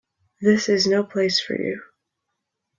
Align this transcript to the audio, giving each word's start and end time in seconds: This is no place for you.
This 0.41 0.67
is 0.67 0.87
no 0.87 1.03
place 1.03 1.39
for 1.39 1.53
you. 1.61 1.79